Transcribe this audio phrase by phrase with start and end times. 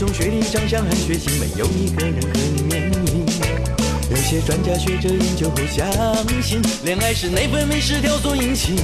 [0.00, 3.24] 年，职业体重学历长相和血型，没有一个人和你免疫。
[4.10, 5.86] 有些专家学者研究后相
[6.42, 8.76] 信，恋爱是内分泌失调所引起，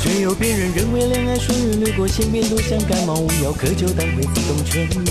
[0.00, 5.04] 却有别人认为恋爱属于掠过性别都像感冒，无药可救但会自动痊愈。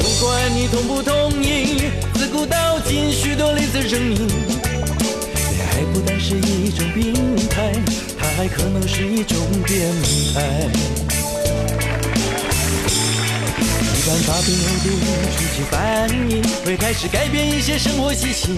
[0.00, 7.14] 不管你同不同意，自古到今许多类似声音，恋爱不单是一种病
[7.48, 7.72] 态，
[8.18, 9.92] 它还可能是一种变
[10.34, 10.97] 态。
[14.08, 14.90] 突然发病后的
[15.36, 18.56] 初期反应会开始改变一些生活习性，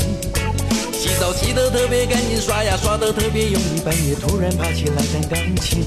[0.93, 5.85] 洗澡洗得特别干净，刷牙刷得特别用力，半夜突然爬起来弹钢琴。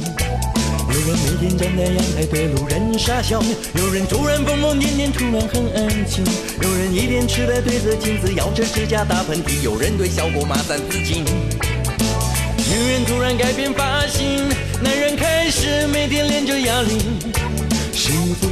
[0.92, 3.42] 有人每天站在阳台对路人傻笑，
[3.76, 6.26] 有人突然疯疯癫癫，突然很安静。
[6.62, 11.24] 有人一脸痴呆对着镜子咬着指甲打喷嚏，有人对效果骂三字经。
[11.24, 14.46] 女人突然改变发型，
[14.82, 17.00] 男人开始每天练着哑铃。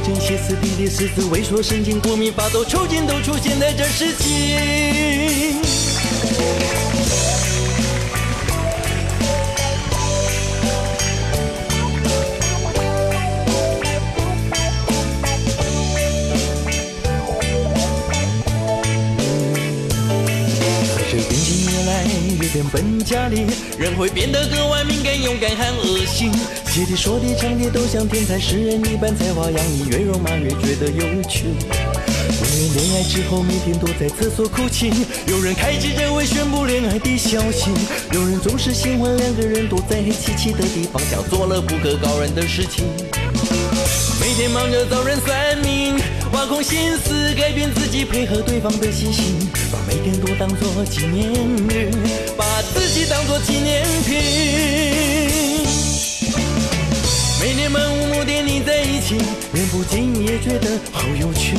[0.04, 5.54] 正歇斯底里、狮子萎缩、神经过敏、发抖、抽筋，都出现在这世界。
[23.12, 23.44] 家里，
[23.78, 26.32] 人会变得格外敏感、勇敢和恶心。
[26.72, 31.44] 写的说的唱的都像天才诗人一般才华洋溢，越肉麻越觉得有趣。
[31.44, 34.90] 有人恋爱之后每天躲在厕所哭泣，
[35.26, 37.70] 有人开记者会宣布恋爱的消息，
[38.12, 42.86] 有人总是喜欢两个人躲在黑漆漆的地方，想做了不可告人的事情。
[44.18, 45.96] 每天忙着找人算命，
[46.32, 49.36] 挖空心思改变自己，配合对方的习性，
[49.70, 51.28] 把每天都当作纪念
[51.68, 51.90] 日，
[52.38, 52.44] 把
[52.74, 54.16] 自己当做纪念品。
[57.40, 59.16] 每天漫无目的腻在一起，
[59.52, 61.56] 人不经意也觉得好有趣。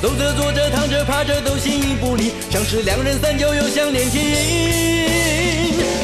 [0.00, 4.24] 走着坐着躺着趴着都形影不离，像是两人三角又像连体婴。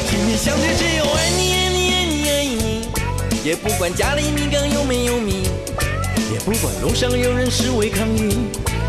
[0.07, 2.87] 心里想的只有爱你爱你爱你爱你，
[3.43, 5.49] 也不管家里米缸有没有米，
[6.31, 8.37] 也不管路上有人示威抗议，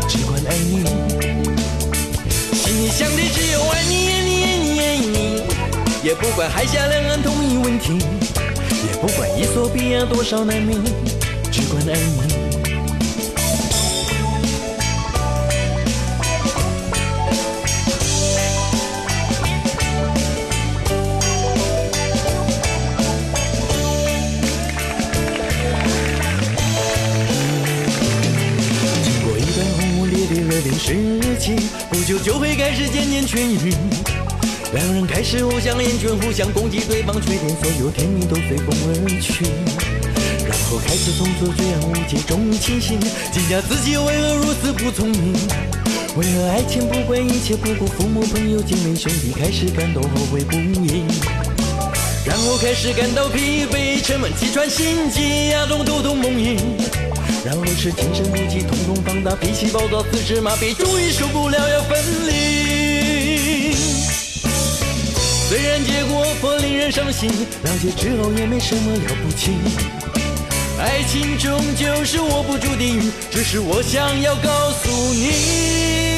[0.07, 0.85] 只管爱你。
[2.53, 3.09] 心里想
[6.09, 7.99] 也不管海峡两岸统一问题。
[8.83, 10.83] 也不管伊索比亚多少难民，
[11.51, 12.23] 只管爱你。
[29.03, 31.55] 经过一段轰轰烈烈热恋时期，
[31.91, 34.18] 不久就会开始渐渐痊愈。
[34.71, 39.45] 两人开始互相厌倦，互相攻击对方缺点，所有甜蜜都随风而去。
[40.47, 42.99] 然后开始从此这样无解中清醒，
[43.31, 45.33] 惊讶自己为何如此不聪明。
[46.15, 51.03] 为了爱情不管一切，不顾父母朋友姐妹兄弟，开始感到后悔不已。
[52.23, 56.59] 然后开始感到疲惫，沉闷气喘心悸，牙中头痛梦呓。
[57.43, 62.88] 然后是精神不济，瞳孔放大，脾气暴躁，四肢麻痹，终于受不了要分离。
[65.49, 67.27] 虽然结果颇令人伤心，
[67.63, 69.53] 了解之后也没什么了不起。
[70.79, 76.08] 爱情终究是握不住的雨，只是我想要告诉你。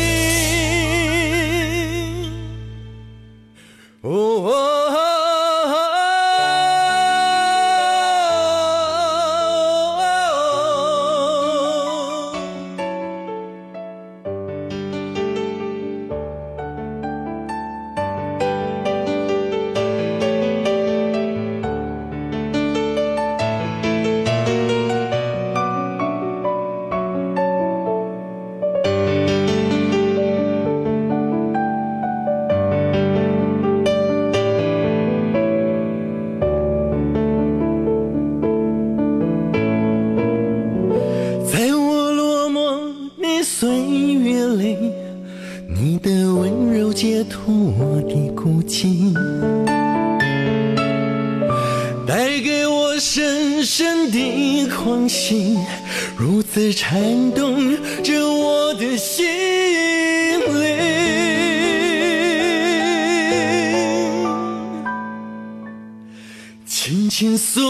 [66.83, 67.61] 轻轻诉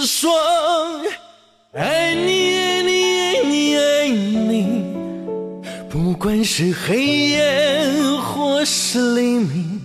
[0.00, 0.30] 说，
[1.72, 4.84] 爱你，爱你，爱你，爱你。
[5.88, 7.90] 不管是黑夜
[8.22, 9.80] 或是黎明，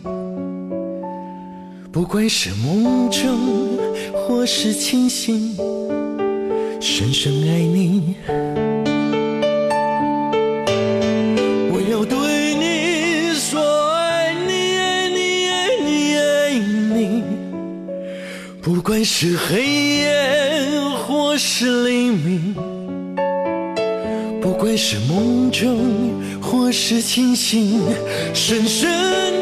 [1.89, 3.79] 不管是梦中
[4.13, 5.55] 或是清醒，
[6.81, 8.13] 深深爱你。
[18.97, 22.55] 管是黑夜或是黎明，
[24.41, 27.79] 不管是梦中或是清醒，
[28.33, 29.36] 深深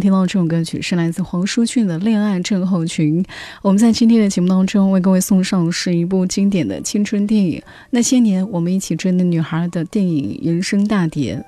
[0.00, 3.22] 听到这首歌曲是来自黄舒骏的《恋爱症候群》。
[3.60, 7.60] 我们在今天的节目当中为各位送上是一部经典的青春电影
[7.90, 11.44] 《那些年我们一起追的女孩》的电影原声大碟。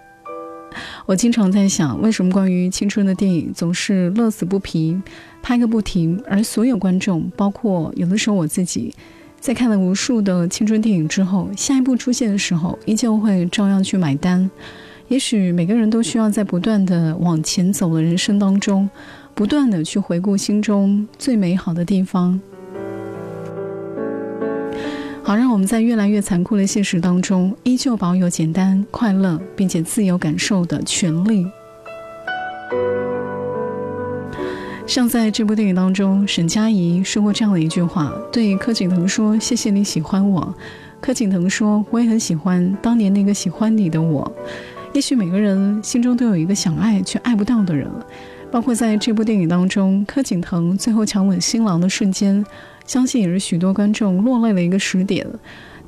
[1.06, 5.00] 我经常在想，为什么关于青春的电影总是乐此不疲，
[5.43, 8.94] 拍个不停，而所有观众，包括有的时候我自己，
[9.40, 14.50] 在看了无数的青春电影之后，下一部出现的时候，依旧会照样去买单。
[15.12, 18.88] 也许每个人都需要在不断的往前走的人生当中，
[19.34, 22.40] 不断的去回顾心中最美好的地方，
[25.22, 31.46] 好让我们在越来越残酷的现实当中，依旧保有简单、快乐并且自由感受的权利。
[34.86, 40.54] 像在这部电影当中，沈佳宜说过这样的一句话，对柯景腾说：“谢谢你喜欢我。”
[41.02, 44.32] 柯景腾说：“我也很喜欢当年那个喜欢你的我。”
[44.94, 47.91] 也许每个人心中都有一个想爱却爱不到的人，
[48.51, 52.44] 包括在这部电影当中，柯景腾最后强吻新郎的瞬间，
[52.87, 55.27] 相信也是许多观众落泪的一个时点。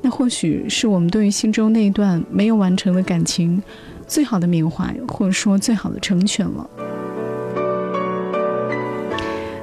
[0.01, 3.61] 那或许是我们对于心中那一段没有完成的感情，
[4.07, 6.67] 最好的缅怀，或者说最好的成全了。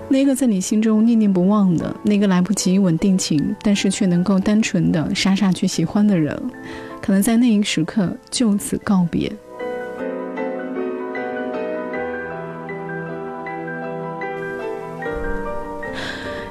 [0.09, 6.41] 那个在你心中念念不忘的，那个来不及稳定情，但是却能够单纯的傻傻去喜欢的人。
[7.03, 9.31] 可能在那一时刻就此告别。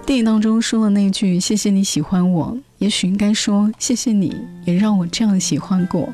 [0.05, 6.13] 电影当中说的那句“谢谢你喜欢我”，也许应该说“谢谢你也让我这样喜欢过”。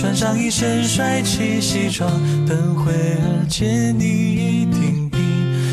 [0.00, 2.08] 穿上一身帅气西装，
[2.46, 5.18] 等会儿见你一定比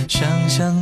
[0.08, 0.74] 想象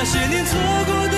[0.00, 1.17] 那些年错过的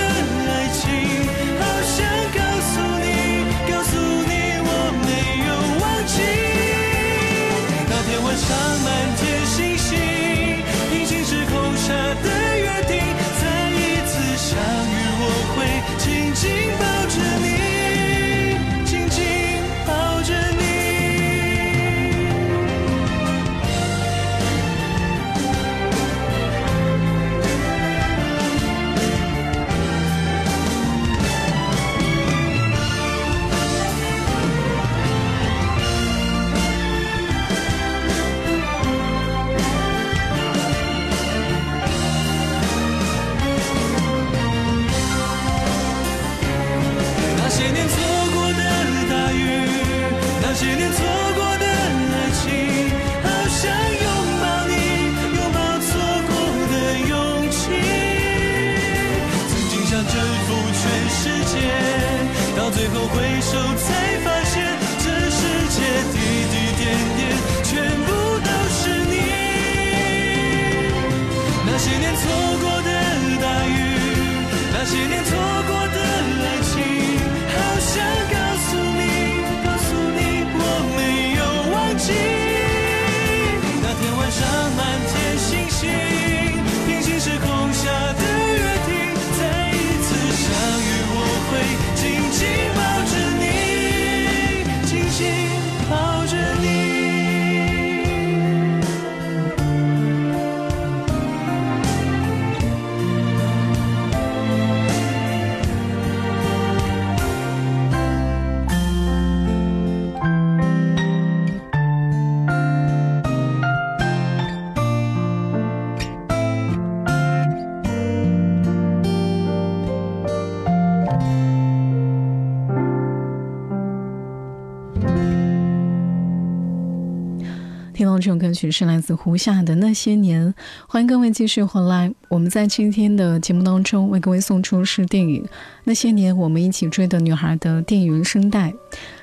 [128.20, 130.46] 这首歌曲是来自胡夏的《那些年》，
[130.86, 132.12] 欢迎各位继续回来。
[132.28, 135.42] 我们在今天的节目当中为各位送出是电影
[135.84, 138.74] 《那些年我们一起追的女孩》的电影原声带。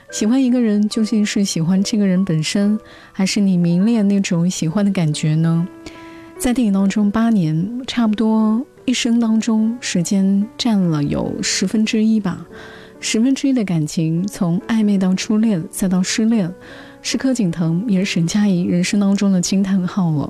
[0.10, 2.80] 喜欢一个人究竟是喜欢这个人本身，
[3.12, 5.68] 还是你迷恋那种喜欢的感觉呢？
[6.39, 12.44] 在电影当中，八年差不多一生当中，时间占了有十分之一吧。
[13.00, 16.51] 十分之一的感情，从暧昧到初恋，再到失恋，
[17.10, 20.30] 是柯景腾，也是沈佳宜人生当中的惊叹号了。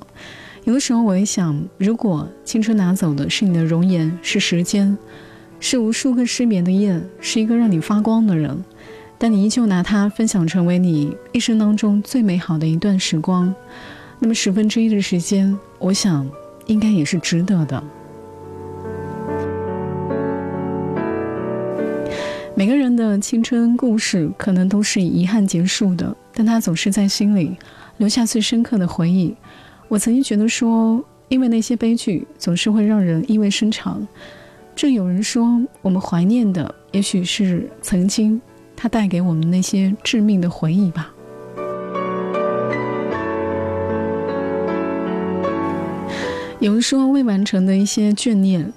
[0.63, 4.95] 有的时候我也想，如果青春拿走的是你的容颜，是时间，
[5.59, 8.63] 是无数个失眠的夜，是一个让你发光的人，
[9.17, 13.51] 但你依旧拿它分享成为你一生当中最美好的一段时光，
[14.19, 16.29] 那么十分之一的时间，我想
[16.67, 17.83] 应该也是值得的。
[22.53, 27.57] 每个人的青春故事可能都是以遗憾结束的，但他总是在心里
[27.97, 29.35] 留下最深刻的回忆。
[29.87, 34.07] 我曾经觉得说，因为那些悲剧总是会让人意味深长。
[34.75, 38.39] 正有人说，我们怀念的也许是曾经
[38.75, 41.11] 它带给我们那些致命的回忆吧。
[46.59, 48.71] 有人说，未完成的一些眷念。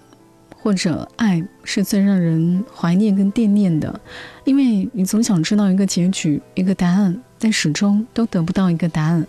[0.62, 3.98] 或者爱是最让人怀念跟惦念的，
[4.44, 9.26] 因为你总想知道一个结局、一个答案，但始终都得不到一个答案。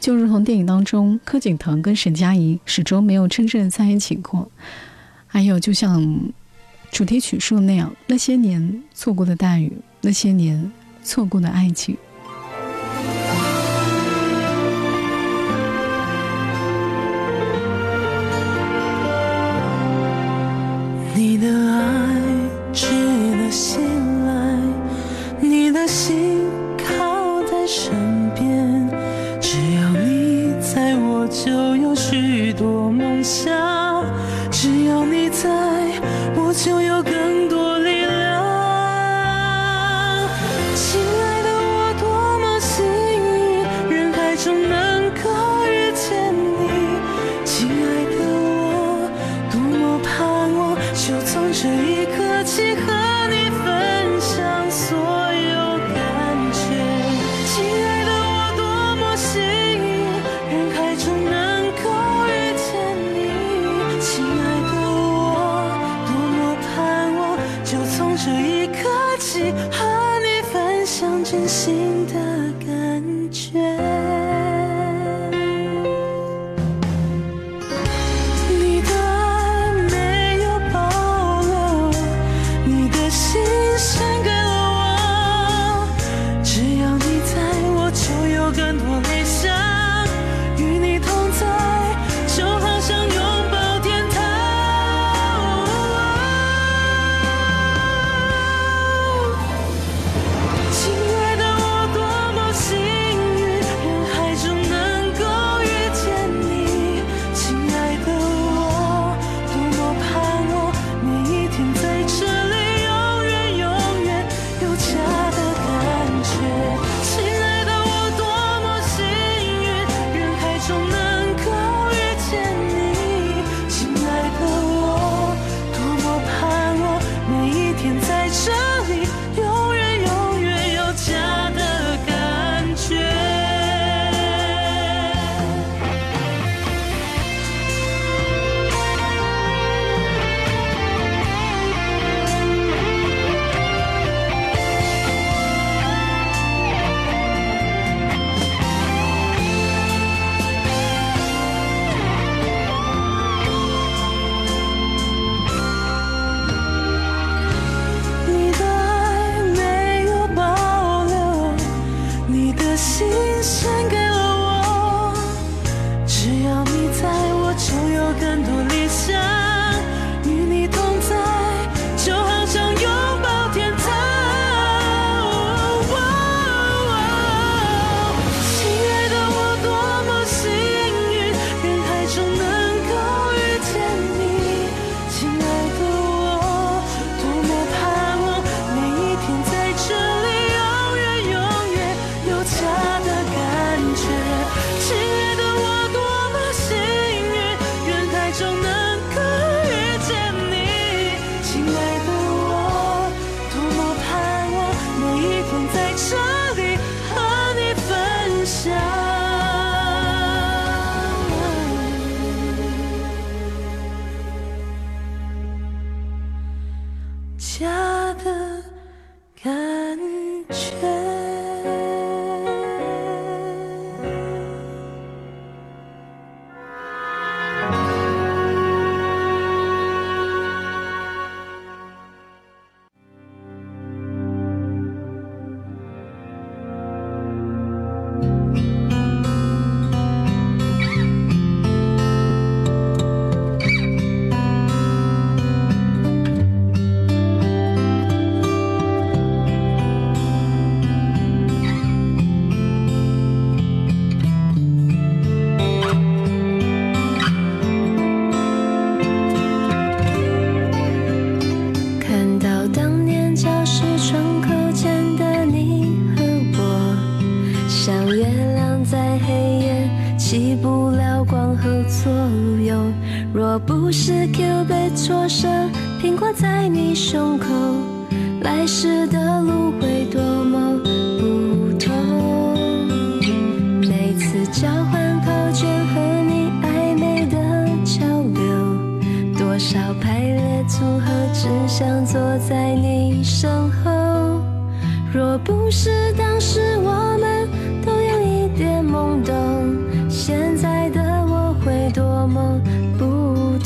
[0.00, 4.50] 就如同电影当中柯景腾跟沈佳宜始终没有真正的在一起过。
[5.26, 6.20] 还有，就像
[6.90, 11.96] 主题曲说的那样，那些年错过的大雨，那些年错过的爱情。
[21.14, 22.22] 你的爱
[22.72, 22.86] 值
[23.32, 23.87] 得信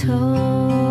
[0.07, 0.82] 头。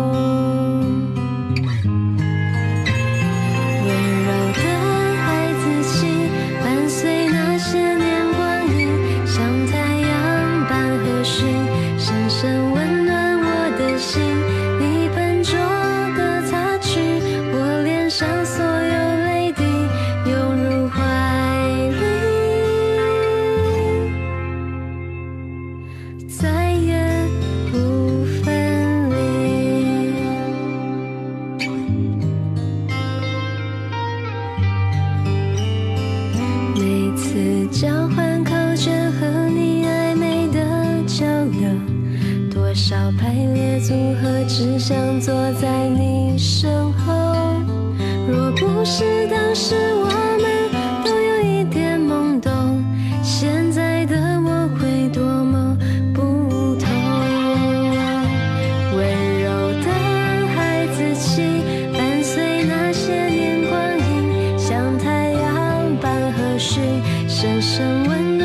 [67.62, 68.41] 一生温暖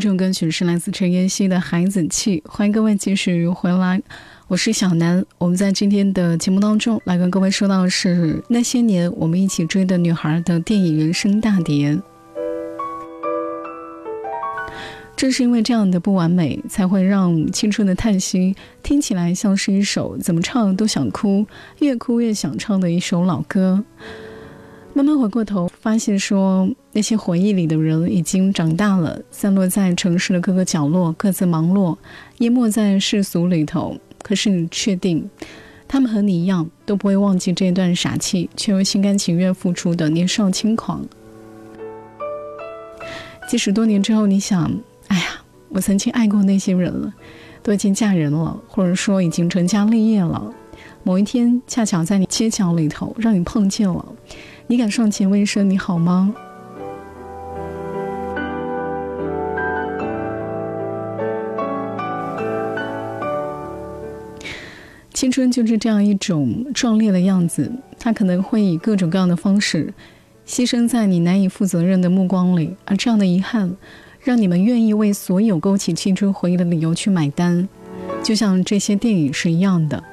[0.00, 4.00] 这首歌曲是来自陈妍希的《孩子气》，欢迎各位继续回来，
[4.48, 5.22] 我是小南。
[5.36, 12.00] 我们在今天的节目当中来跟各位说到是那些年我们一起追的女孩的电影人生大碟。
[15.14, 21.46] 正是因为这样的不完美，才会让青春的叹息听起来像是一首怎么唱都想哭、
[21.80, 23.84] 越哭越想唱的一首老歌。
[24.92, 31.96] 慢慢回过头，发现说那些回忆里的人已经长大了，散落在城市的各个角落，各自忙碌，
[32.38, 33.96] 淹没在世俗里头。
[34.22, 35.30] 可是你确定，
[35.86, 41.04] 他们和你一样，都不会忘记这段傻气却又心甘情愿付出的年少轻狂？
[43.48, 44.70] 即使多年之后，你想，
[45.06, 45.24] 哎呀，
[45.70, 47.14] 我曾经爱过那些人了，
[47.62, 50.52] 都已经嫁人了，或者说已经成家立业了。
[51.04, 54.04] 某一天，恰巧在你街角里头，让你碰见了。
[54.70, 56.32] 你敢上前问一声你好吗？
[65.12, 69.92] 青春就是这样一种壮烈的样子，它可能会以各种各样的方式
[70.46, 73.74] 牺牲在你难以负责任的目光里，而这样的遗憾，
[74.20, 77.68] 让你们愿意为所有勾起青春回忆的理由去买单，
[78.22, 80.04] 就像这些电影是一样的。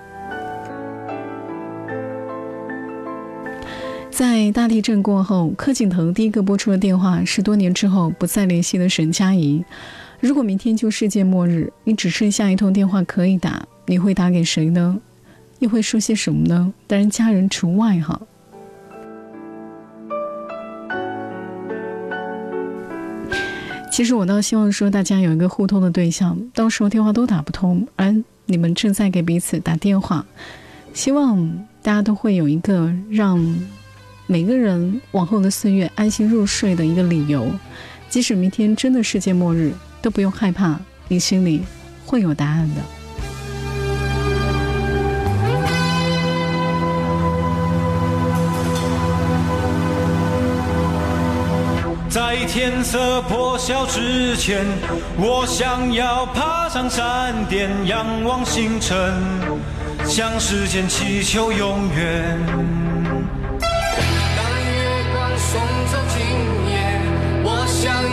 [4.09, 9.63] 在大地震过后，柯景腾第一个拨出的电话是多年之后不再联系的沈佳宜。
[10.19, 14.97] 如果明天就世界末日，你只剩下一通电话可以打，你会打给谁呢？
[15.59, 16.73] 又会说些什么呢？
[16.87, 18.19] 当然，家人除外哈。
[23.91, 28.15] 其实我倒希望说，大家有一个互通的对象，到时候电话都打不通，而
[28.45, 30.25] 你们正在给彼此打电话，
[30.93, 33.39] 希望大家都会有一个让。
[34.29, 37.49] 每个人往后的岁月安心入睡的一个理由，
[38.09, 41.63] 即使明天真的世界末日，都不用害怕，你心里
[42.05, 42.81] 会有答案的。
[52.09, 54.65] 在天色破晓之前，
[55.17, 58.97] 我想要爬上山巅，仰望星辰，
[60.05, 62.86] 向时间祈求永远。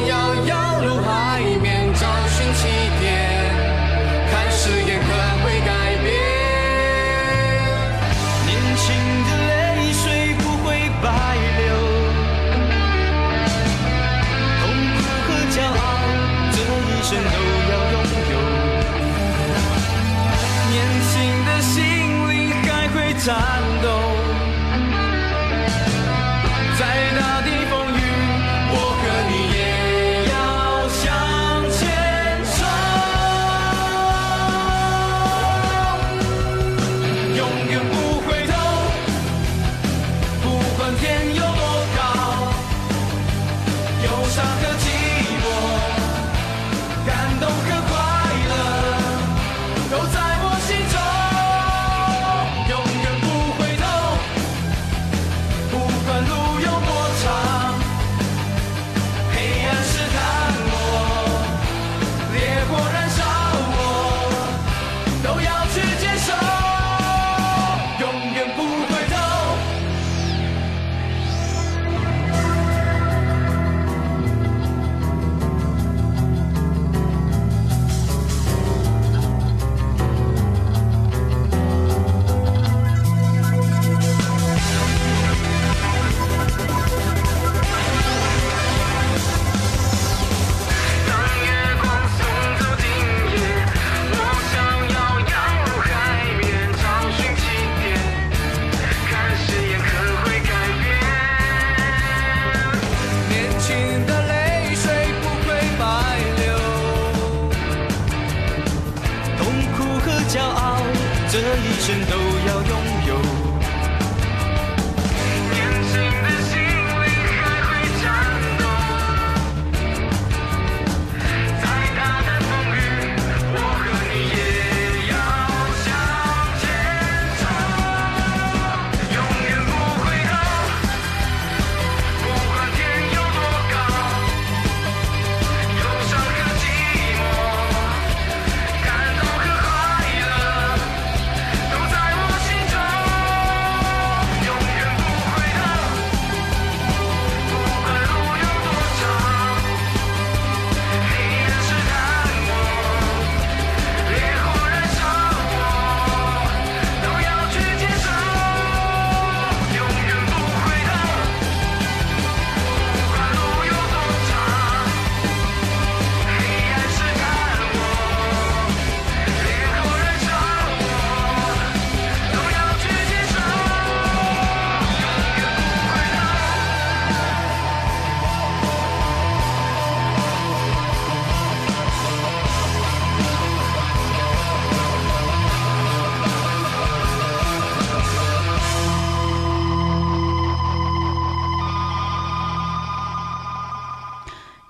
[0.06, 0.52] 遥遥
[0.84, 2.60] 入海面，找寻起
[3.00, 3.04] 点。
[4.30, 5.06] 看誓言可
[5.42, 5.70] 会改
[6.02, 6.06] 变？
[8.46, 8.84] 年轻
[9.26, 9.50] 的泪
[9.92, 10.04] 水
[10.38, 10.66] 不会
[11.02, 11.06] 白
[11.58, 11.66] 流，
[14.60, 14.62] 痛
[14.94, 15.82] 苦和骄傲，
[16.52, 17.36] 这一生都
[17.70, 17.94] 要拥
[18.32, 18.34] 有。
[20.70, 20.74] 年
[21.10, 21.12] 轻
[21.46, 21.72] 的心
[22.28, 22.32] 里
[22.68, 23.28] 还会战。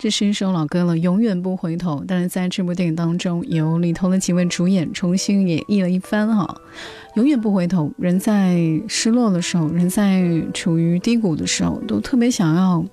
[0.05, 2.05] 这是一首老歌了，永远不回头。
[2.07, 6.61] 但是在这部电影当中，由里头的几位主演重新演绎了一番哈。
[7.15, 8.55] 永远不回头，人在
[8.87, 12.85] 失落的时候，人在处于低谷的时候，都特别想要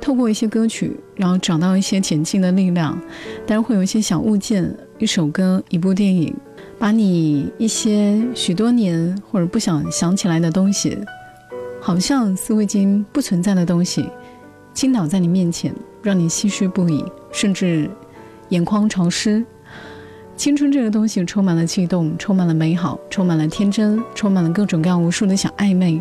[0.00, 2.98] 透过一些歌曲，然后找到一些前进的力量。
[3.46, 6.34] 当然会有一些小物件，一首歌，一部电影，
[6.78, 10.96] 把你一些许多年或者不想想起来的东西，
[11.78, 14.08] 好像似乎已经不存在的东西，
[14.78, 17.90] 倾倒在你面前，让你唏嘘不已，甚至
[18.50, 19.44] 眼眶潮湿。
[20.36, 26.00] 青春这个东西充满了悸动，充满了美好，充满了天真，充满了各种各样无数的小暧昧，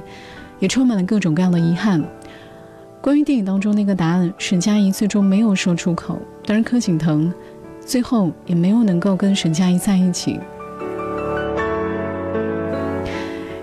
[0.59, 2.07] 也充满了各种各样的遗憾。
[3.01, 7.33] 关于电影当中那个答案，沈佳宜最终没有说出口，当然柯景腾
[7.83, 10.39] 最后也没有能够跟沈佳宜在一起。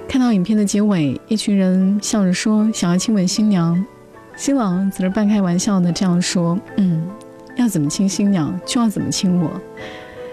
[0.08, 3.86] 看到影片的结尾，一群人笑着说想要亲吻新娘，
[4.36, 7.06] 新郎则是半开玩笑的这样说：“嗯，
[7.56, 9.50] 要怎么亲新娘就要怎么亲我。”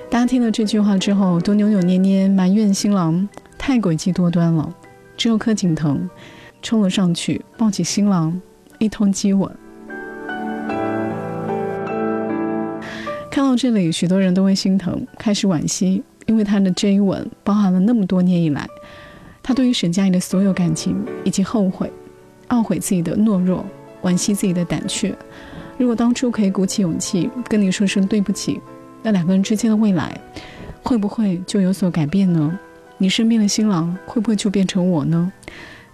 [0.10, 4.74] 大家听了这句话之后，都扭扭捏捏埋怨新郎太诡计多端了。
[5.16, 6.10] 只有柯景腾
[6.64, 8.42] 冲了上去，抱起新郎，
[8.80, 9.50] 一通激吻。
[13.30, 18.68] 看到这里，许多人都会心疼，开始惋惜，因为他的这一吻包含了那么多年以来，
[19.44, 21.90] 他对于沈佳宜的所有感情，以及后悔、
[22.50, 23.64] 懊悔自己的懦弱，
[24.04, 25.16] 惋惜自己的胆怯。
[25.78, 28.60] 如果当初可以鼓起勇气跟你说声对不起，
[29.02, 30.16] 那两个人之间的未来，
[30.84, 32.60] 会不会就有所改变呢？
[32.98, 35.32] 你身边的新郎会不会就变成我呢？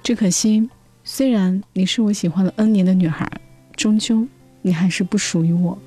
[0.04, 0.70] 只可惜，
[1.04, 3.30] 虽然你是我喜欢了 N 年的女孩，
[3.76, 4.28] 终究
[4.62, 5.78] 你还是不属于我。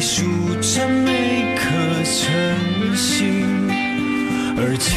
[0.00, 0.24] 数
[0.62, 1.68] 着每颗
[2.04, 3.68] 晨星，
[4.56, 4.88] 而寂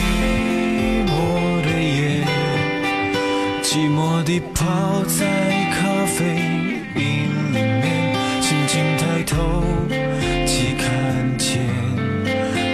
[1.05, 1.11] 寞
[1.61, 2.23] 的夜，
[3.61, 5.19] 寂寞地泡在
[5.75, 6.23] 咖啡
[6.95, 7.01] 因
[7.51, 7.85] 里面，
[8.41, 9.61] 轻轻抬头，
[10.47, 11.59] 只看见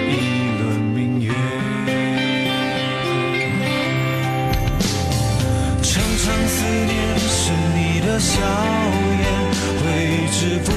[0.07, 0.13] 一
[0.61, 0.61] 轮
[0.93, 1.27] 明月。
[5.81, 5.89] 常
[6.19, 8.39] 常思念是你的笑
[9.19, 9.25] 颜，
[9.81, 9.83] 挥
[10.31, 10.69] 之不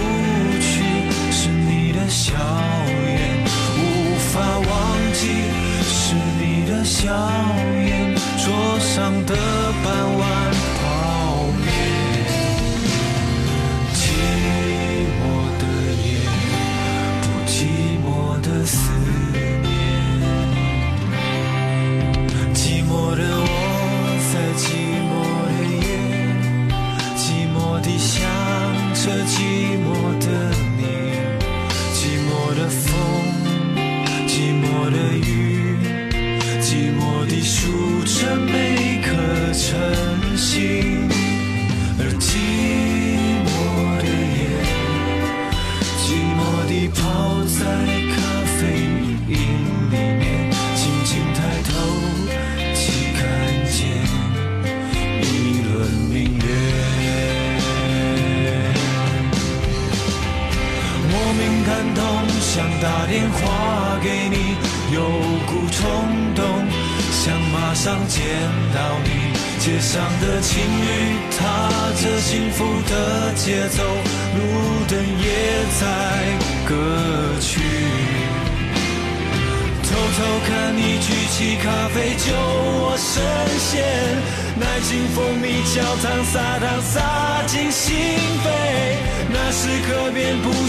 [7.04, 7.12] 耀
[7.84, 9.34] 眼桌上的
[9.82, 10.41] 傍晚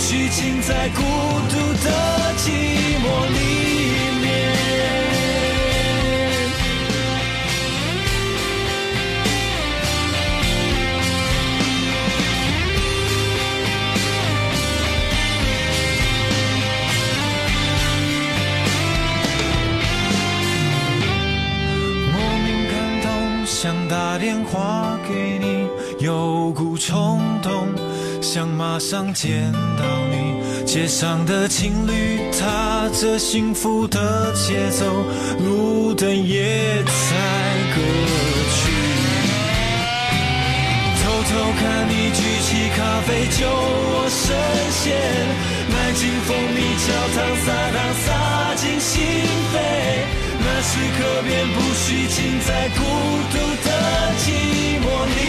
[0.06, 1.90] 虚浸在孤独的
[2.38, 2.50] 寂
[3.00, 3.38] 寞里
[4.22, 4.24] 面。
[22.12, 23.08] 莫名感动，
[23.46, 25.66] 想打电话给你，
[26.06, 27.70] 有股冲动，
[28.34, 30.66] 想马上见到你。
[30.66, 35.06] 街上的情侣踏着幸福的节奏，
[35.38, 36.92] 路灯也在
[37.76, 37.78] 歌
[38.56, 38.60] 曲。
[41.04, 41.30] 偷偷
[41.60, 44.26] 看你举起咖啡就我深
[44.82, 44.98] 陷，
[45.70, 48.08] 买进蜂蜜焦糖撒糖撒
[48.56, 48.98] 进心
[49.54, 49.56] 扉。
[50.40, 52.82] 那时刻便不虚浸在孤
[53.30, 53.70] 独的
[54.18, 54.26] 寂
[54.82, 55.22] 寞里